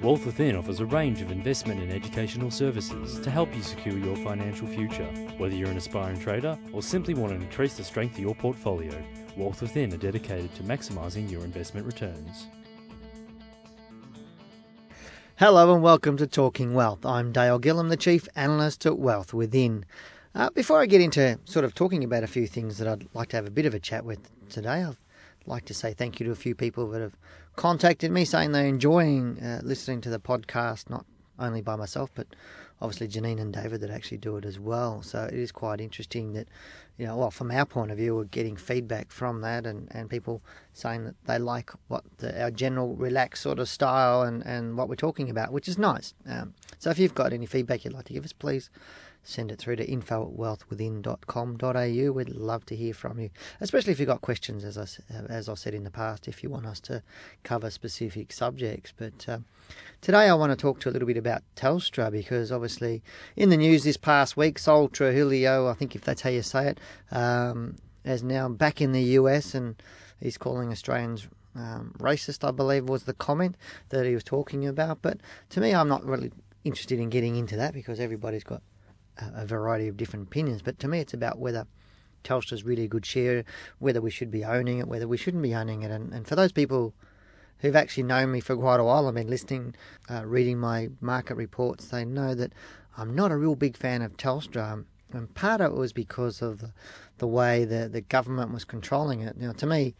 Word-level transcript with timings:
Wealth 0.00 0.26
Within 0.26 0.54
offers 0.54 0.78
a 0.78 0.86
range 0.86 1.20
of 1.22 1.32
investment 1.32 1.80
and 1.80 1.90
educational 1.90 2.52
services 2.52 3.18
to 3.18 3.30
help 3.32 3.52
you 3.52 3.62
secure 3.62 3.98
your 3.98 4.14
financial 4.18 4.68
future. 4.68 5.08
Whether 5.38 5.56
you're 5.56 5.70
an 5.70 5.76
aspiring 5.76 6.20
trader 6.20 6.56
or 6.72 6.82
simply 6.82 7.14
want 7.14 7.32
to 7.32 7.44
increase 7.44 7.76
the 7.76 7.82
strength 7.82 8.14
of 8.14 8.20
your 8.20 8.36
portfolio, 8.36 8.94
Wealth 9.36 9.60
Within 9.60 9.92
are 9.92 9.96
dedicated 9.96 10.54
to 10.54 10.62
maximising 10.62 11.28
your 11.28 11.42
investment 11.42 11.84
returns. 11.84 12.46
Hello 15.34 15.74
and 15.74 15.82
welcome 15.82 16.16
to 16.18 16.28
Talking 16.28 16.74
Wealth. 16.74 17.04
I'm 17.04 17.32
Dale 17.32 17.58
Gillham, 17.58 17.88
the 17.88 17.96
Chief 17.96 18.28
Analyst 18.36 18.86
at 18.86 19.00
Wealth 19.00 19.34
Within. 19.34 19.84
Uh, 20.32 20.48
before 20.50 20.80
I 20.80 20.86
get 20.86 21.00
into 21.00 21.40
sort 21.44 21.64
of 21.64 21.74
talking 21.74 22.04
about 22.04 22.22
a 22.22 22.28
few 22.28 22.46
things 22.46 22.78
that 22.78 22.86
I'd 22.86 23.08
like 23.14 23.30
to 23.30 23.36
have 23.36 23.48
a 23.48 23.50
bit 23.50 23.66
of 23.66 23.74
a 23.74 23.80
chat 23.80 24.04
with 24.04 24.30
today, 24.48 24.84
I'd 24.84 24.96
like 25.48 25.64
to 25.64 25.74
say 25.74 25.94
thank 25.94 26.20
you 26.20 26.26
to 26.26 26.32
a 26.32 26.36
few 26.36 26.54
people 26.54 26.88
that 26.90 27.00
have 27.00 27.16
contacted 27.56 28.10
me 28.10 28.24
saying 28.24 28.52
they're 28.52 28.66
enjoying 28.66 29.40
uh, 29.40 29.60
listening 29.64 30.00
to 30.02 30.10
the 30.10 30.20
podcast, 30.20 30.88
not 30.90 31.04
only 31.38 31.62
by 31.62 31.76
myself, 31.76 32.10
but 32.14 32.26
obviously 32.80 33.08
Janine 33.08 33.40
and 33.40 33.52
David 33.52 33.80
that 33.80 33.90
actually 33.90 34.18
do 34.18 34.36
it 34.36 34.44
as 34.44 34.58
well. 34.58 35.02
So 35.02 35.24
it 35.24 35.34
is 35.34 35.50
quite 35.50 35.80
interesting 35.80 36.32
that, 36.34 36.48
you 36.96 37.06
know, 37.06 37.16
well, 37.16 37.30
from 37.30 37.50
our 37.50 37.64
point 37.64 37.90
of 37.90 37.96
view, 37.96 38.14
we're 38.14 38.24
getting 38.24 38.56
feedback 38.56 39.10
from 39.10 39.40
that 39.40 39.66
and, 39.66 39.88
and 39.90 40.10
people 40.10 40.42
saying 40.72 41.04
that 41.04 41.14
they 41.26 41.38
like 41.38 41.70
what 41.88 42.04
the, 42.18 42.40
our 42.40 42.50
general 42.50 42.94
relaxed 42.94 43.42
sort 43.42 43.58
of 43.58 43.68
style 43.68 44.22
and, 44.22 44.44
and 44.44 44.76
what 44.76 44.88
we're 44.88 44.96
talking 44.96 45.30
about, 45.30 45.52
which 45.52 45.68
is 45.68 45.78
nice. 45.78 46.14
Um, 46.28 46.54
so 46.78 46.90
if 46.90 46.98
you've 46.98 47.14
got 47.14 47.32
any 47.32 47.46
feedback 47.46 47.84
you'd 47.84 47.94
like 47.94 48.04
to 48.06 48.12
give 48.12 48.24
us, 48.24 48.32
please 48.32 48.70
send 49.28 49.52
it 49.52 49.58
through 49.58 49.76
to 49.76 49.84
info 49.84 50.22
at 50.22 50.38
wealthwithin.com.au. 50.38 52.12
We'd 52.12 52.30
love 52.30 52.64
to 52.66 52.74
hear 52.74 52.94
from 52.94 53.20
you, 53.20 53.30
especially 53.60 53.92
if 53.92 54.00
you've 54.00 54.08
got 54.08 54.22
questions, 54.22 54.64
as 54.64 54.78
I, 54.78 54.86
as 55.28 55.48
I 55.50 55.54
said 55.54 55.74
in 55.74 55.84
the 55.84 55.90
past, 55.90 56.28
if 56.28 56.42
you 56.42 56.48
want 56.48 56.64
us 56.64 56.80
to 56.80 57.02
cover 57.42 57.68
specific 57.70 58.32
subjects. 58.32 58.92
But 58.96 59.28
uh, 59.28 59.38
today 60.00 60.28
I 60.30 60.34
want 60.34 60.52
to 60.52 60.56
talk 60.56 60.80
to 60.80 60.88
a 60.88 60.92
little 60.92 61.06
bit 61.06 61.18
about 61.18 61.42
Telstra 61.56 62.10
because 62.10 62.50
obviously 62.50 63.02
in 63.36 63.50
the 63.50 63.58
news 63.58 63.84
this 63.84 63.98
past 63.98 64.36
week, 64.36 64.58
Sol 64.58 64.88
Trujillo, 64.88 65.68
I 65.68 65.74
think 65.74 65.94
if 65.94 66.02
that's 66.02 66.22
how 66.22 66.30
you 66.30 66.42
say 66.42 66.68
it, 66.68 66.80
um, 67.10 67.76
is 68.04 68.22
now 68.22 68.48
back 68.48 68.80
in 68.80 68.92
the 68.92 69.02
US 69.02 69.54
and 69.54 69.80
he's 70.20 70.38
calling 70.38 70.72
Australians 70.72 71.28
um, 71.54 71.94
racist, 71.98 72.48
I 72.48 72.50
believe 72.50 72.88
was 72.88 73.04
the 73.04 73.12
comment 73.12 73.56
that 73.90 74.06
he 74.06 74.14
was 74.14 74.24
talking 74.24 74.66
about. 74.66 75.02
But 75.02 75.18
to 75.50 75.60
me, 75.60 75.74
I'm 75.74 75.88
not 75.88 76.04
really 76.04 76.32
interested 76.64 76.98
in 76.98 77.10
getting 77.10 77.36
into 77.36 77.56
that 77.56 77.74
because 77.74 78.00
everybody's 78.00 78.44
got 78.44 78.62
a 79.18 79.46
variety 79.46 79.88
of 79.88 79.96
different 79.96 80.28
opinions. 80.28 80.62
But 80.62 80.78
to 80.80 80.88
me, 80.88 81.00
it's 81.00 81.14
about 81.14 81.38
whether 81.38 81.66
Telstra's 82.24 82.64
really 82.64 82.84
a 82.84 82.88
good 82.88 83.06
share, 83.06 83.44
whether 83.78 84.00
we 84.00 84.10
should 84.10 84.30
be 84.30 84.44
owning 84.44 84.78
it, 84.78 84.88
whether 84.88 85.08
we 85.08 85.16
shouldn't 85.16 85.42
be 85.42 85.54
owning 85.54 85.82
it. 85.82 85.90
And, 85.90 86.12
and 86.12 86.26
for 86.26 86.36
those 86.36 86.52
people 86.52 86.94
who've 87.58 87.76
actually 87.76 88.04
known 88.04 88.30
me 88.32 88.40
for 88.40 88.56
quite 88.56 88.80
a 88.80 88.84
while, 88.84 89.08
I've 89.08 89.14
been 89.14 89.30
listening, 89.30 89.74
uh, 90.08 90.24
reading 90.24 90.58
my 90.58 90.88
market 91.00 91.34
reports, 91.36 91.86
they 91.88 92.04
know 92.04 92.34
that 92.34 92.52
I'm 92.96 93.14
not 93.14 93.32
a 93.32 93.36
real 93.36 93.56
big 93.56 93.76
fan 93.76 94.02
of 94.02 94.16
Telstra. 94.16 94.84
And 95.12 95.34
part 95.34 95.60
of 95.60 95.72
it 95.72 95.76
was 95.76 95.92
because 95.92 96.42
of 96.42 96.62
the, 97.18 97.26
way 97.26 97.64
the, 97.64 97.88
the 97.88 98.02
government 98.02 98.52
was 98.52 98.64
controlling 98.64 99.20
it. 99.20 99.36
Now, 99.36 99.52
to 99.52 99.66
me, 99.66 99.94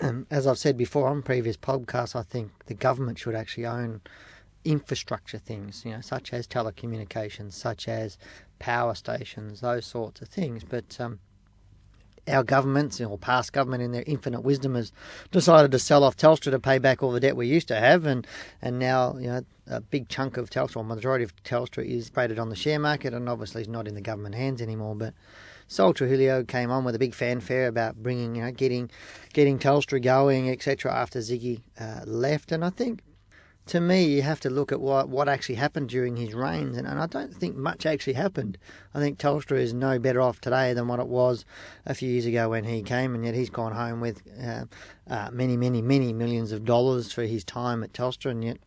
um, 0.00 0.26
as 0.30 0.46
I've 0.46 0.58
said 0.58 0.76
before 0.76 1.08
on 1.08 1.22
previous 1.22 1.56
podcasts, 1.56 2.14
I 2.14 2.22
think 2.22 2.50
the 2.66 2.74
government 2.74 3.18
should 3.18 3.34
actually 3.34 3.66
own 3.66 4.02
infrastructure 4.66 5.38
things, 5.38 5.82
you 5.84 5.92
know, 5.92 6.00
such 6.00 6.32
as 6.32 6.46
telecommunications, 6.46 7.52
such 7.52 7.88
as 7.88 8.18
power 8.58 8.94
stations, 8.94 9.60
those 9.60 9.86
sorts 9.86 10.20
of 10.20 10.28
things. 10.28 10.64
But 10.64 10.98
um, 11.00 11.20
our 12.28 12.42
governments, 12.42 13.00
or 13.00 13.16
past 13.16 13.52
government, 13.52 13.82
in 13.82 13.92
their 13.92 14.04
infinite 14.06 14.40
wisdom, 14.40 14.74
has 14.74 14.92
decided 15.30 15.70
to 15.72 15.78
sell 15.78 16.02
off 16.02 16.16
Telstra 16.16 16.50
to 16.50 16.58
pay 16.58 16.78
back 16.78 17.02
all 17.02 17.12
the 17.12 17.20
debt 17.20 17.36
we 17.36 17.46
used 17.46 17.68
to 17.68 17.76
have, 17.76 18.04
and 18.04 18.26
and 18.60 18.78
now 18.78 19.16
you 19.18 19.28
know 19.28 19.42
a 19.68 19.80
big 19.80 20.08
chunk 20.08 20.36
of 20.36 20.50
Telstra, 20.50 20.78
or 20.78 20.84
majority 20.84 21.24
of 21.24 21.34
Telstra, 21.44 21.86
is 21.86 22.10
traded 22.10 22.38
on 22.38 22.48
the 22.48 22.56
share 22.56 22.78
market, 22.78 23.14
and 23.14 23.28
obviously 23.28 23.62
is 23.62 23.68
not 23.68 23.86
in 23.86 23.94
the 23.94 24.00
government 24.00 24.34
hands 24.34 24.60
anymore. 24.60 24.96
But 24.96 25.14
Sol 25.68 25.94
Trujillo 25.94 26.44
came 26.44 26.70
on 26.70 26.84
with 26.84 26.94
a 26.94 26.98
big 26.98 27.14
fanfare 27.14 27.68
about 27.68 27.96
bringing, 27.96 28.36
you 28.36 28.42
know, 28.42 28.50
getting 28.50 28.90
getting 29.32 29.58
Telstra 29.58 30.02
going, 30.02 30.50
etc. 30.50 30.92
After 30.92 31.20
Ziggy 31.20 31.60
uh, 31.78 32.00
left, 32.06 32.50
and 32.50 32.64
I 32.64 32.70
think 32.70 33.00
to 33.66 33.80
me, 33.80 34.04
you 34.04 34.22
have 34.22 34.40
to 34.40 34.50
look 34.50 34.70
at 34.70 34.80
what, 34.80 35.08
what 35.08 35.28
actually 35.28 35.56
happened 35.56 35.88
during 35.88 36.16
his 36.16 36.34
reigns, 36.34 36.76
and, 36.76 36.86
and 36.86 37.00
I 37.00 37.06
don't 37.06 37.34
think 37.34 37.56
much 37.56 37.84
actually 37.84 38.12
happened. 38.12 38.58
I 38.94 39.00
think 39.00 39.18
Telstra 39.18 39.58
is 39.58 39.74
no 39.74 39.98
better 39.98 40.20
off 40.20 40.40
today 40.40 40.72
than 40.72 40.86
what 40.86 41.00
it 41.00 41.08
was 41.08 41.44
a 41.84 41.94
few 41.94 42.08
years 42.08 42.26
ago 42.26 42.50
when 42.50 42.64
he 42.64 42.82
came, 42.82 43.14
and 43.14 43.24
yet 43.24 43.34
he's 43.34 43.50
gone 43.50 43.72
home 43.72 44.00
with 44.00 44.22
uh, 44.40 44.66
uh, 45.08 45.30
many, 45.32 45.56
many, 45.56 45.82
many 45.82 46.12
millions 46.12 46.52
of 46.52 46.64
dollars 46.64 47.12
for 47.12 47.24
his 47.24 47.42
time 47.44 47.82
at 47.82 47.92
Telstra, 47.92 48.30
and 48.30 48.44
yet 48.44 48.58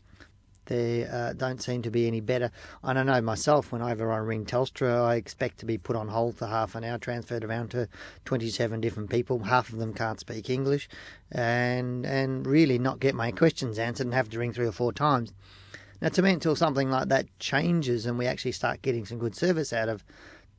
they 0.70 1.06
uh, 1.06 1.34
don't 1.34 1.62
seem 1.62 1.82
to 1.82 1.92
be 1.92 2.08
any 2.08 2.22
better. 2.22 2.52
I 2.84 2.94
don't 2.94 3.08
know 3.08 3.20
myself, 3.22 3.72
whenever 3.72 4.12
I 4.12 4.18
ring 4.18 4.46
Telstra, 4.46 5.04
I 5.04 5.16
expect 5.16 5.58
to 5.60 5.66
be 5.66 5.78
put 5.78 5.96
on 5.96 6.08
hold 6.08 6.38
for 6.38 6.46
half 6.46 6.76
an 6.76 6.84
hour, 6.84 6.98
transferred 6.98 7.44
around 7.44 7.72
to 7.72 7.90
27 8.26 8.80
different 8.80 9.10
people. 9.10 9.40
Half 9.40 9.74
of 9.74 9.80
them 9.80 9.94
can't 9.94 10.20
speak 10.20 10.50
English, 10.50 10.88
and 11.32 12.06
and 12.06 12.46
really 12.46 12.78
not 12.78 13.00
get 13.00 13.16
my 13.16 13.32
questions 13.32 13.80
answered 13.80 14.06
and 14.06 14.14
have 14.14 14.30
to 14.30 14.40
ring 14.40 14.54
three 14.54 14.68
or 14.68 14.72
four 14.72 14.94
times. 14.94 15.34
Now, 16.02 16.10
to 16.10 16.22
me, 16.22 16.32
until 16.32 16.56
something 16.56 16.90
like 16.90 17.10
that 17.10 17.28
changes 17.40 18.06
and 18.06 18.18
we 18.18 18.26
actually 18.26 18.54
start 18.54 18.82
getting 18.82 19.06
some 19.06 19.18
good 19.18 19.36
service 19.36 19.74
out 19.74 19.90
of 19.90 20.06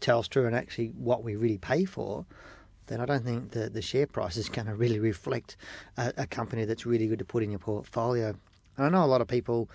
Telstra 0.00 0.46
and 0.46 0.54
actually 0.54 0.88
what 0.88 1.24
we 1.24 1.36
really 1.36 1.56
pay 1.58 1.84
for, 1.84 2.26
then 2.88 3.00
I 3.00 3.06
don't 3.06 3.24
think 3.24 3.52
the, 3.52 3.70
the 3.70 3.80
share 3.80 4.06
price 4.06 4.36
is 4.36 4.48
going 4.48 4.66
to 4.66 4.74
really 4.74 4.98
reflect 4.98 5.56
a, 5.96 6.12
a 6.18 6.26
company 6.26 6.64
that's 6.64 6.84
really 6.84 7.06
good 7.06 7.20
to 7.20 7.24
put 7.24 7.42
in 7.42 7.50
your 7.50 7.60
portfolio. 7.60 8.34
And 8.76 8.86
I 8.86 8.88
know 8.88 9.04
a 9.04 9.06
lot 9.06 9.20
of 9.20 9.28
people 9.28 9.70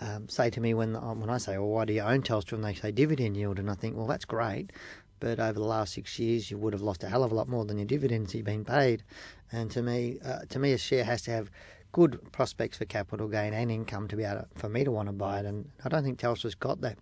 um, 0.00 0.28
say 0.28 0.50
to 0.50 0.60
me 0.60 0.74
when 0.74 0.94
um, 0.96 1.20
when 1.20 1.30
I 1.30 1.38
say, 1.38 1.58
"Well, 1.58 1.68
why 1.68 1.84
do 1.84 1.92
you 1.92 2.02
own 2.02 2.22
Telstra?" 2.22 2.52
and 2.52 2.64
they 2.64 2.74
say 2.74 2.92
dividend 2.92 3.36
yield, 3.36 3.58
and 3.58 3.70
I 3.70 3.74
think, 3.74 3.96
"Well, 3.96 4.06
that's 4.06 4.24
great." 4.24 4.72
But 5.20 5.40
over 5.40 5.54
the 5.54 5.64
last 5.64 5.94
six 5.94 6.18
years, 6.18 6.50
you 6.50 6.58
would 6.58 6.72
have 6.72 6.82
lost 6.82 7.02
a 7.02 7.08
hell 7.08 7.24
of 7.24 7.32
a 7.32 7.34
lot 7.34 7.48
more 7.48 7.64
than 7.64 7.78
your 7.78 7.86
dividends 7.86 8.34
you've 8.34 8.44
been 8.44 8.64
paid. 8.64 9.02
And 9.50 9.70
to 9.72 9.82
me, 9.82 10.18
uh, 10.24 10.40
to 10.48 10.58
me, 10.58 10.72
a 10.72 10.78
share 10.78 11.04
has 11.04 11.22
to 11.22 11.32
have 11.32 11.50
good 11.92 12.20
prospects 12.32 12.78
for 12.78 12.84
capital 12.84 13.28
gain 13.28 13.54
and 13.54 13.70
income 13.70 14.08
to 14.08 14.16
be 14.16 14.24
able 14.24 14.42
to, 14.42 14.46
for 14.54 14.68
me 14.68 14.84
to 14.84 14.92
want 14.92 15.08
to 15.08 15.12
buy 15.12 15.40
it. 15.40 15.46
And 15.46 15.70
I 15.84 15.88
don't 15.88 16.04
think 16.04 16.20
Telstra's 16.20 16.54
got 16.54 16.80
that. 16.82 16.98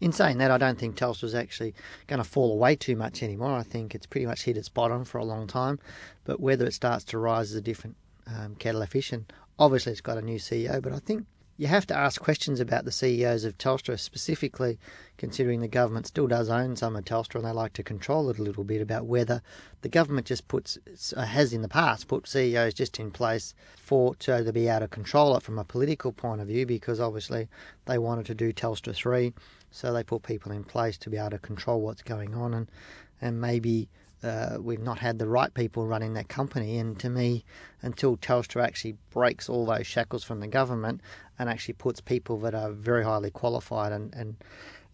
In 0.00 0.10
saying 0.12 0.38
that, 0.38 0.50
I 0.50 0.58
don't 0.58 0.78
think 0.78 0.96
Telstra's 0.96 1.34
actually 1.34 1.74
going 2.06 2.18
to 2.18 2.28
fall 2.28 2.52
away 2.52 2.76
too 2.76 2.96
much 2.96 3.22
anymore. 3.22 3.56
I 3.56 3.62
think 3.62 3.94
it's 3.94 4.06
pretty 4.06 4.26
much 4.26 4.44
hit 4.44 4.56
its 4.56 4.70
bottom 4.70 5.04
for 5.04 5.18
a 5.18 5.24
long 5.24 5.46
time. 5.46 5.78
But 6.24 6.40
whether 6.40 6.66
it 6.66 6.72
starts 6.72 7.04
to 7.06 7.18
rise 7.18 7.50
is 7.50 7.56
a 7.56 7.60
different 7.60 7.96
um, 8.26 8.56
kettle 8.56 8.82
of 8.82 8.88
fish. 8.88 9.12
And 9.12 9.30
obviously, 9.58 9.92
it's 9.92 10.00
got 10.00 10.18
a 10.18 10.22
new 10.22 10.38
CEO. 10.38 10.82
But 10.82 10.92
I 10.92 10.98
think 10.98 11.26
you 11.58 11.66
have 11.68 11.86
to 11.86 11.96
ask 11.96 12.20
questions 12.20 12.60
about 12.60 12.84
the 12.84 12.92
CEOs 12.92 13.44
of 13.44 13.56
Telstra, 13.56 13.98
specifically 13.98 14.78
considering 15.16 15.60
the 15.60 15.68
government 15.68 16.06
still 16.06 16.26
does 16.26 16.50
own 16.50 16.76
some 16.76 16.96
of 16.96 17.04
Telstra 17.04 17.36
and 17.36 17.44
they 17.44 17.52
like 17.52 17.72
to 17.74 17.82
control 17.82 18.28
it 18.28 18.38
a 18.38 18.42
little 18.42 18.64
bit 18.64 18.82
about 18.82 19.06
whether 19.06 19.40
the 19.80 19.88
government 19.88 20.26
just 20.26 20.48
puts, 20.48 20.78
uh, 21.16 21.24
has 21.24 21.54
in 21.54 21.62
the 21.62 21.68
past, 21.68 22.08
put 22.08 22.28
CEOs 22.28 22.74
just 22.74 23.00
in 23.00 23.10
place 23.10 23.54
for 23.76 24.14
to 24.16 24.52
be 24.52 24.68
able 24.68 24.80
to 24.80 24.88
control 24.88 25.34
it 25.36 25.42
from 25.42 25.58
a 25.58 25.64
political 25.64 26.12
point 26.12 26.42
of 26.42 26.48
view 26.48 26.66
because 26.66 27.00
obviously 27.00 27.48
they 27.86 27.96
wanted 27.96 28.26
to 28.26 28.34
do 28.34 28.52
Telstra 28.52 28.94
3, 28.94 29.32
so 29.70 29.92
they 29.92 30.02
put 30.02 30.22
people 30.22 30.52
in 30.52 30.64
place 30.64 30.98
to 30.98 31.10
be 31.10 31.16
able 31.16 31.30
to 31.30 31.38
control 31.38 31.80
what's 31.80 32.02
going 32.02 32.34
on 32.34 32.52
and, 32.52 32.68
and 33.22 33.40
maybe 33.40 33.88
uh, 34.22 34.58
we've 34.60 34.82
not 34.82 34.98
had 34.98 35.18
the 35.18 35.28
right 35.28 35.52
people 35.52 35.86
running 35.86 36.14
that 36.14 36.28
company. 36.28 36.78
And 36.78 36.98
to 37.00 37.10
me, 37.10 37.44
until 37.82 38.16
Telstra 38.16 38.64
actually 38.64 38.96
breaks 39.10 39.48
all 39.48 39.66
those 39.66 39.86
shackles 39.86 40.24
from 40.24 40.40
the 40.40 40.48
government 40.48 41.00
and 41.38 41.48
actually 41.48 41.74
puts 41.74 42.00
people 42.00 42.38
that 42.40 42.54
are 42.54 42.72
very 42.72 43.04
highly 43.04 43.30
qualified 43.30 43.92
and, 43.92 44.14
and 44.14 44.36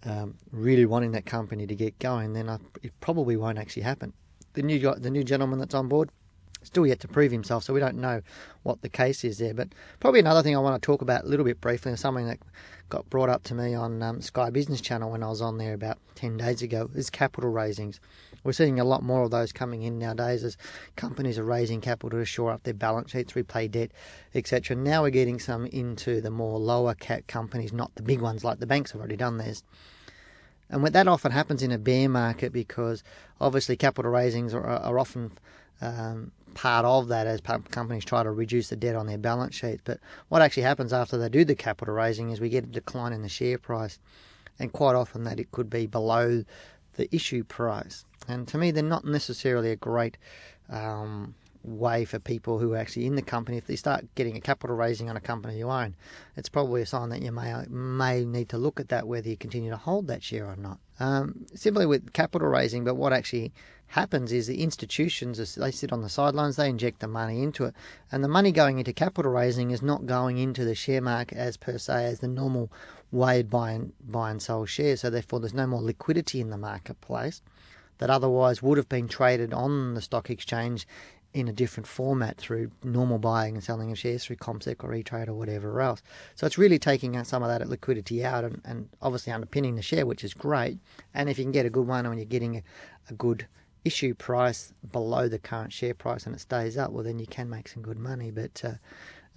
um, 0.05 0.35
really 0.51 0.87
wanting 0.87 1.13
that 1.13 1.27
company 1.27 1.67
to 1.67 1.75
get 1.75 1.99
going, 1.99 2.33
then 2.33 2.49
I, 2.49 2.59
it 2.83 2.93
probably 3.01 3.37
won't 3.37 3.59
actually 3.59 3.83
happen. 3.83 4.13
The 4.55 4.63
new 4.63 4.79
the 4.79 5.11
new 5.11 5.25
gentleman 5.25 5.59
that's 5.59 5.75
on 5.75 5.89
board 5.89 6.11
still 6.63 6.87
yet 6.87 7.01
to 7.01 7.09
prove 7.09 7.33
himself, 7.33 7.65
so 7.65 7.75
we 7.75 7.81
don't 7.81 7.97
know 7.97 8.23
what 8.63 8.83
the 8.83 8.89
case 8.89 9.25
is 9.25 9.39
there. 9.39 9.55
But 9.55 9.69
probably 10.01 10.21
another 10.21 10.43
thing 10.43 10.57
I 10.57 10.61
want 10.61 10.81
to 10.81 10.87
talk 10.87 11.03
about 11.03 11.25
a 11.25 11.27
little 11.27 11.45
bit 11.45 11.61
briefly, 11.61 11.93
is 11.93 12.01
something 12.01 12.27
that 12.27 12.39
got 12.89 13.09
brought 13.09 13.29
up 13.29 13.43
to 13.45 13.55
me 13.55 13.75
on 13.75 14.03
um, 14.03 14.21
Sky 14.21 14.51
Business 14.51 14.81
Channel 14.81 15.11
when 15.11 15.23
I 15.23 15.29
was 15.29 15.41
on 15.41 15.59
there 15.59 15.75
about 15.75 15.99
10 16.17 16.37
days 16.37 16.63
ago, 16.63 16.91
is 16.95 17.11
capital 17.11 17.51
raisings. 17.51 18.01
We're 18.45 18.53
seeing 18.53 18.81
a 18.81 18.85
lot 18.85 19.03
more 19.03 19.23
of 19.23 19.31
those 19.31 19.53
coming 19.53 19.83
in 19.83 19.99
nowadays 19.99 20.43
as 20.43 20.57
companies 20.97 21.39
are 21.39 21.45
raising 21.45 21.81
capital 21.81 22.19
to 22.19 22.25
shore 22.25 22.51
up 22.51 22.65
their 22.65 22.75
balance 22.75 23.13
sheets, 23.13 23.37
repay 23.37 23.69
debt, 23.69 23.93
etc. 24.35 24.77
Now 24.77 25.03
we're 25.03 25.11
getting 25.11 25.39
some 25.39 25.67
into 25.67 26.21
the 26.21 26.31
more 26.31 26.59
lower 26.59 26.95
cap 26.95 27.27
companies, 27.29 27.73
not 27.73 27.95
the 27.95 28.03
big 28.03 28.21
ones 28.21 28.45
like 28.45 28.59
the 28.59 28.67
banks 28.67 28.91
have 28.91 29.01
already 29.01 29.17
done 29.17 29.39
theirs. 29.39 29.63
And 30.73 30.85
that 30.87 31.07
often 31.07 31.33
happens 31.33 31.63
in 31.63 31.71
a 31.71 31.79
bear 31.79 32.09
market 32.09 32.53
because 32.53 33.05
obviously 33.41 33.77
capital 33.77 34.11
raisings 34.11 34.55
are, 34.55 34.67
are 34.67 34.99
often 34.99 35.33
um, 35.83 36.31
part 36.55 36.85
of 36.85 37.09
that 37.09 37.27
as 37.27 37.41
companies 37.71 38.05
try 38.05 38.23
to 38.23 38.31
reduce 38.31 38.69
the 38.69 38.77
debt 38.77 38.95
on 38.95 39.07
their 39.07 39.19
balance 39.19 39.55
sheets. 39.55 39.83
But 39.85 39.99
what 40.29 40.43
actually 40.43 40.63
happens 40.63 40.93
after 40.93 41.19
they 41.19 41.29
do 41.29 41.45
the 41.45 41.55
capital 41.55 41.95
raising 41.95 42.31
is 42.31 42.41
we 42.41 42.49
get 42.49 42.65
a 42.65 42.69
decline 42.69 43.13
in 43.13 43.23
the 43.23 43.29
share 43.29 43.59
price, 43.59 43.99
and 44.59 44.73
quite 44.73 44.95
often 44.95 45.25
that 45.25 45.41
it 45.41 45.51
could 45.51 45.69
be 45.69 45.87
below 45.87 46.45
the 46.95 47.15
issue 47.15 47.43
price. 47.45 48.05
And 48.29 48.47
to 48.49 48.59
me, 48.59 48.71
they're 48.71 48.83
not 48.83 49.05
necessarily 49.05 49.71
a 49.71 49.77
great 49.77 50.17
um, 50.69 51.35
way 51.65 52.05
for 52.05 52.19
people 52.19 52.59
who 52.59 52.75
are 52.75 52.77
actually 52.77 53.07
in 53.07 53.17
the 53.17 53.23
company. 53.23 53.57
If 53.57 53.67
they 53.67 53.77
start 53.77 54.07
getting 54.15 54.37
a 54.37 54.41
capital 54.41 54.77
raising 54.77 55.09
on 55.09 55.17
a 55.17 55.21
company 55.21 55.59
you 55.59 55.71
own, 55.71 55.95
it's 56.37 56.49
probably 56.49 56.83
a 56.83 56.87
sign 56.87 57.09
that 57.11 57.23
you 57.23 57.33
may 57.33 57.65
may 57.69 58.25
need 58.25 58.49
to 58.51 58.59
look 58.59 58.79
at 58.79 58.89
that 58.89 59.09
whether 59.09 59.29
you 59.29 59.37
continue 59.37 59.71
to 59.71 59.77
hold 59.77 60.07
that 60.09 60.23
share 60.23 60.47
or 60.47 60.57
not. 60.57 60.79
Um, 61.03 61.47
simply 61.53 61.85
with 61.85 62.13
capital 62.13 62.47
raising, 62.47 62.85
but 62.85 62.95
what 62.95 63.13
actually 63.13 63.53
happens 63.89 64.31
is 64.31 64.47
the 64.47 64.63
institutions 64.63 65.57
they 65.57 65.73
sit 65.73 65.93
on 65.93 66.01
the 66.01 66.09
sidelines, 66.09 66.55
they 66.55 66.69
inject 66.69 67.01
the 67.01 67.09
money 67.09 67.43
into 67.43 67.65
it, 67.65 67.75
and 68.13 68.23
the 68.23 68.29
money 68.29 68.53
going 68.53 68.79
into 68.79 68.93
capital 68.93 69.33
raising 69.33 69.73
is 69.73 69.83
not 69.83 70.07
going 70.07 70.39
into 70.39 70.65
the 70.65 70.77
share 70.77 71.01
market 71.01 71.39
as 71.39 71.57
per 71.57 71.77
se 71.77 72.05
as 72.05 72.21
the 72.21 72.29
normal 72.29 72.71
way 73.11 73.43
buy 73.43 73.73
and 73.73 73.93
buy 74.01 74.31
and 74.31 74.41
sell 74.41 74.65
shares. 74.65 75.01
So 75.01 75.11
therefore, 75.11 75.41
there's 75.41 75.53
no 75.53 75.67
more 75.67 75.83
liquidity 75.83 76.41
in 76.41 76.51
the 76.51 76.57
marketplace 76.57 77.43
that 77.99 78.09
otherwise 78.09 78.63
would 78.63 78.79
have 78.79 78.89
been 78.89 79.09
traded 79.09 79.53
on 79.53 79.95
the 79.95 80.01
stock 80.01 80.31
exchange 80.31 80.87
in 81.35 81.49
a 81.49 81.53
different 81.53 81.87
format 81.87 82.37
through 82.37 82.71
normal 82.83 83.19
buying 83.19 83.55
and 83.55 83.65
selling 83.65 83.91
of 83.91 83.99
shares 83.99 84.25
through 84.25 84.37
CommSec 84.37 84.85
or 84.85 84.93
E-Trade 84.95 85.29
or 85.29 85.35
whatever 85.35 85.81
else. 85.81 86.03
So 86.35 86.47
it's 86.47 86.59
really 86.59 86.79
taking 86.79 87.23
some 87.25 87.43
of 87.43 87.49
that 87.49 87.67
liquidity 87.69 88.25
out 88.25 88.45
and, 88.45 88.61
and 88.65 88.89
obviously 89.01 89.33
underpinning 89.33 89.77
the 89.77 89.83
share, 89.83 90.05
which 90.05 90.25
is 90.25 90.35
great. 90.35 90.79
And 91.15 91.31
if 91.31 91.39
you 91.39 91.45
can 91.45 91.53
get 91.53 91.65
a 91.65 91.71
good 91.71 91.87
one 91.87 92.07
when 92.07 92.19
you're 92.19 92.27
getting 92.27 92.57
a, 92.57 92.63
a 93.09 93.15
good 93.15 93.47
issue 93.85 94.15
price 94.15 94.73
below 94.93 95.29
the 95.29 95.39
current 95.39 95.73
share 95.73 95.95
price 95.95 96.27
and 96.27 96.35
it 96.35 96.41
stays 96.41 96.77
up, 96.77 96.93
well, 96.93 97.05
then 97.05 97.19
you 97.19 97.27
can 97.27 97.49
make 97.49 97.69
some 97.69 97.83
good 97.83 97.99
money. 97.99 98.31
But 98.31 98.63
uh, 98.65 98.73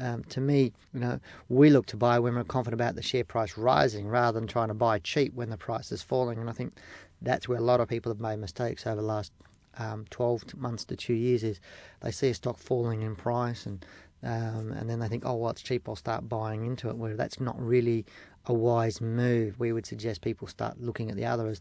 um, 0.03 0.23
to 0.25 0.41
me, 0.41 0.73
you 0.93 0.99
know, 0.99 1.19
we 1.47 1.69
look 1.69 1.85
to 1.87 1.97
buy 1.97 2.19
when 2.19 2.35
we're 2.35 2.43
confident 2.43 2.79
about 2.79 2.95
the 2.95 3.01
share 3.01 3.23
price 3.23 3.57
rising 3.57 4.07
rather 4.07 4.37
than 4.39 4.47
trying 4.47 4.67
to 4.67 4.73
buy 4.73 4.99
cheap 4.99 5.33
when 5.33 5.49
the 5.49 5.57
price 5.57 5.91
is 5.93 6.01
falling. 6.01 6.39
And 6.39 6.49
I 6.49 6.53
think 6.53 6.77
that's 7.21 7.47
where 7.47 7.57
a 7.57 7.61
lot 7.61 7.79
of 7.79 7.87
people 7.87 8.11
have 8.11 8.19
made 8.19 8.39
mistakes 8.39 8.85
over 8.85 8.97
the 8.97 9.07
last 9.07 9.31
um, 9.77 10.05
12 10.09 10.55
months 10.55 10.85
to 10.85 10.95
two 10.95 11.13
years 11.13 11.43
is 11.43 11.59
they 12.01 12.11
see 12.11 12.29
a 12.29 12.33
stock 12.33 12.57
falling 12.57 13.01
in 13.01 13.15
price 13.15 13.65
and 13.65 13.85
um, 14.23 14.71
and 14.71 14.89
then 14.89 14.99
they 14.99 15.07
think, 15.07 15.23
oh, 15.23 15.35
well, 15.35 15.51
it's 15.51 15.61
cheap, 15.61 15.87
I'll 15.87 15.95
start 15.95 16.27
buying 16.27 16.65
into 16.65 16.89
it. 16.89 16.97
Where 16.97 17.15
that's 17.15 17.39
not 17.39 17.59
really 17.61 18.05
a 18.47 18.53
wise 18.53 18.99
move. 18.99 19.59
We 19.59 19.71
would 19.71 19.85
suggest 19.85 20.21
people 20.21 20.47
start 20.47 20.81
looking 20.81 21.11
at 21.11 21.15
the 21.15 21.25
other 21.25 21.55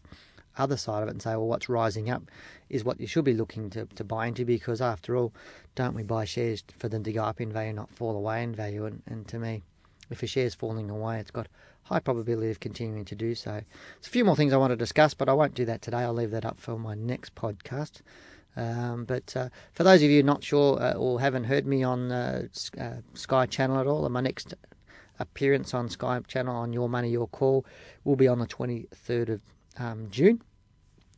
other 0.57 0.77
side 0.77 1.03
of 1.03 1.09
it 1.09 1.11
and 1.11 1.21
say, 1.21 1.31
well, 1.31 1.47
what's 1.47 1.69
rising 1.69 2.09
up 2.09 2.23
is 2.69 2.83
what 2.83 2.99
you 2.99 3.07
should 3.07 3.25
be 3.25 3.33
looking 3.33 3.69
to, 3.69 3.85
to 3.95 4.03
buy 4.03 4.27
into 4.27 4.45
because 4.45 4.81
after 4.81 5.15
all, 5.15 5.33
don't 5.75 5.93
we 5.93 6.01
buy 6.01 6.25
shares 6.25 6.63
for 6.79 6.87
them 6.87 7.03
to 7.03 7.11
go 7.11 7.23
up 7.23 7.41
in 7.41 7.51
value, 7.51 7.73
not 7.73 7.91
fall 7.91 8.15
away 8.15 8.41
in 8.41 8.55
value? 8.55 8.85
And, 8.85 9.03
and 9.05 9.27
to 9.27 9.37
me, 9.37 9.63
if 10.09 10.23
a 10.23 10.27
share's 10.27 10.55
falling 10.55 10.89
away, 10.89 11.19
it's 11.19 11.31
got 11.31 11.47
high 11.83 11.99
probability 11.99 12.51
of 12.51 12.59
continuing 12.59 13.05
to 13.05 13.15
do 13.15 13.35
so. 13.35 13.51
There's 13.51 14.07
a 14.07 14.09
few 14.09 14.25
more 14.25 14.35
things 14.35 14.53
I 14.53 14.57
want 14.57 14.71
to 14.71 14.75
discuss, 14.77 15.13
but 15.13 15.29
I 15.29 15.33
won't 15.33 15.53
do 15.53 15.65
that 15.65 15.81
today. 15.81 15.97
I'll 15.97 16.13
leave 16.13 16.31
that 16.31 16.45
up 16.45 16.59
for 16.59 16.77
my 16.77 16.95
next 16.95 17.35
podcast. 17.35 18.01
Um, 18.57 19.05
but 19.05 19.35
uh, 19.35 19.49
for 19.73 19.83
those 19.83 20.01
of 20.01 20.09
you 20.09 20.23
not 20.23 20.43
sure 20.43 20.81
uh, 20.81 20.93
or 20.93 21.19
haven't 21.19 21.43
heard 21.43 21.65
me 21.65 21.83
on 21.83 22.11
uh, 22.11 22.47
uh 22.79 22.93
Sky 23.13 23.45
Channel 23.45 23.79
at 23.79 23.87
all, 23.87 24.07
my 24.09 24.21
next 24.21 24.53
appearance 25.19 25.73
on 25.73 25.89
Sky 25.89 26.19
Channel 26.27 26.55
on 26.55 26.73
Your 26.73 26.89
Money, 26.89 27.09
Your 27.09 27.27
Call 27.27 27.65
will 28.03 28.15
be 28.15 28.27
on 28.27 28.39
the 28.39 28.47
23rd 28.47 29.29
of 29.29 29.41
um, 29.77 30.07
June 30.09 30.41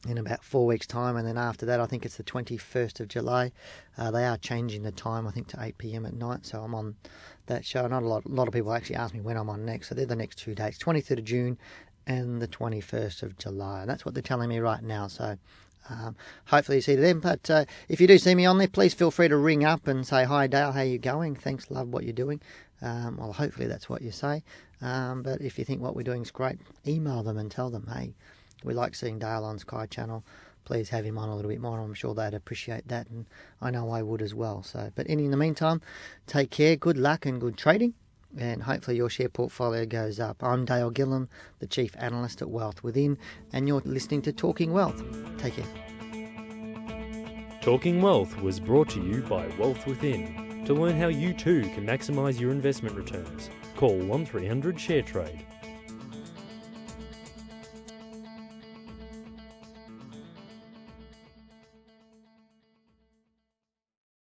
in 0.07 0.17
about 0.17 0.43
four 0.43 0.65
weeks' 0.65 0.87
time, 0.87 1.15
and 1.15 1.27
then 1.27 1.37
after 1.37 1.65
that, 1.65 1.79
I 1.79 1.85
think 1.85 2.05
it's 2.05 2.17
the 2.17 2.23
21st 2.23 2.99
of 2.99 3.07
July. 3.07 3.51
Uh, 3.97 4.11
they 4.11 4.25
are 4.25 4.37
changing 4.37 4.83
the 4.83 4.91
time, 4.91 5.27
I 5.27 5.31
think, 5.31 5.47
to 5.49 5.61
8 5.61 5.77
p.m. 5.77 6.05
at 6.05 6.13
night, 6.13 6.45
so 6.45 6.61
I'm 6.61 6.75
on 6.75 6.95
that 7.47 7.65
show. 7.65 7.85
Not 7.87 8.03
a 8.03 8.07
lot, 8.07 8.25
a 8.25 8.29
lot 8.29 8.47
of 8.47 8.53
people 8.53 8.73
actually 8.73 8.97
ask 8.97 9.13
me 9.13 9.21
when 9.21 9.37
I'm 9.37 9.49
on 9.49 9.65
next, 9.65 9.89
so 9.89 9.95
they're 9.95 10.05
the 10.05 10.15
next 10.15 10.37
two 10.37 10.55
dates 10.55 10.77
23rd 10.77 11.19
of 11.19 11.25
June 11.25 11.57
and 12.05 12.41
the 12.41 12.47
21st 12.47 13.23
of 13.23 13.37
July. 13.37 13.81
And 13.81 13.89
that's 13.89 14.05
what 14.05 14.13
they're 14.13 14.23
telling 14.23 14.49
me 14.49 14.59
right 14.59 14.81
now, 14.81 15.07
so 15.07 15.37
um, 15.89 16.15
hopefully 16.45 16.77
you 16.77 16.81
see 16.81 16.95
them. 16.95 17.19
But 17.19 17.49
uh, 17.49 17.65
if 17.89 18.01
you 18.01 18.07
do 18.07 18.17
see 18.17 18.35
me 18.35 18.45
on 18.45 18.57
there, 18.57 18.67
please 18.67 18.93
feel 18.93 19.11
free 19.11 19.27
to 19.27 19.37
ring 19.37 19.63
up 19.63 19.87
and 19.87 20.05
say, 20.05 20.23
Hi, 20.23 20.47
Dale, 20.47 20.71
how 20.71 20.81
you 20.81 20.97
going? 20.97 21.35
Thanks, 21.35 21.69
love 21.69 21.89
what 21.89 22.03
you're 22.03 22.13
doing. 22.13 22.41
Um, 22.81 23.17
well, 23.17 23.33
hopefully 23.33 23.67
that's 23.67 23.89
what 23.89 24.01
you 24.01 24.11
say. 24.11 24.43
Um, 24.81 25.23
but 25.23 25.41
if 25.41 25.57
you 25.57 25.65
think 25.65 25.81
what 25.81 25.95
we're 25.95 26.03
doing 26.03 26.21
is 26.21 26.31
great, 26.31 26.59
email 26.85 27.23
them 27.23 27.37
and 27.37 27.49
tell 27.49 27.69
them, 27.69 27.89
hey, 27.91 28.13
we 28.63 28.73
like 28.73 28.95
seeing 28.95 29.19
Dale 29.19 29.43
on 29.43 29.59
Sky 29.59 29.85
Channel. 29.85 30.23
Please 30.65 30.89
have 30.89 31.05
him 31.05 31.17
on 31.17 31.29
a 31.29 31.35
little 31.35 31.49
bit 31.49 31.61
more. 31.61 31.79
I'm 31.79 31.93
sure 31.93 32.13
they'd 32.13 32.33
appreciate 32.33 32.89
that, 32.89 33.07
and 33.09 33.25
I 33.61 33.71
know 33.71 33.89
I 33.89 34.01
would 34.01 34.21
as 34.21 34.35
well. 34.35 34.63
So, 34.63 34.91
but 34.95 35.07
in 35.07 35.31
the 35.31 35.37
meantime, 35.37 35.81
take 36.25 36.51
care, 36.51 36.75
good 36.75 36.97
luck, 36.97 37.25
and 37.25 37.39
good 37.39 37.57
trading. 37.57 37.93
And 38.37 38.63
hopefully 38.63 38.97
your 38.97 39.09
share 39.09 39.29
portfolio 39.29 39.85
goes 39.85 40.19
up. 40.19 40.43
I'm 40.43 40.65
Dale 40.65 40.91
Gillham, 40.91 41.29
the 41.59 41.67
Chief 41.67 41.95
Analyst 41.97 42.41
at 42.41 42.49
Wealth 42.49 42.83
Within, 42.83 43.17
and 43.53 43.67
you're 43.67 43.81
listening 43.85 44.21
to 44.23 44.33
Talking 44.33 44.73
Wealth. 44.73 45.01
Take 45.37 45.55
care. 45.55 45.65
Talking 47.61 48.01
Wealth 48.01 48.35
was 48.41 48.59
brought 48.59 48.89
to 48.89 49.01
you 49.01 49.21
by 49.21 49.47
Wealth 49.57 49.87
Within. 49.87 50.63
To 50.65 50.73
learn 50.73 50.97
how 50.97 51.07
you 51.07 51.33
too 51.33 51.61
can 51.73 51.87
maximise 51.87 52.39
your 52.39 52.51
investment 52.51 52.95
returns, 52.95 53.49
call 53.77 53.97
1300 53.97 54.77
Share 54.77 55.01
Trade 55.01 55.45